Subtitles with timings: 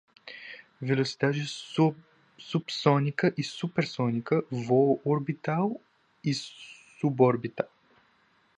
[0.81, 1.43] velocidade
[2.35, 5.79] subsônica e supersônica, voo orbital
[6.25, 7.69] e suborbital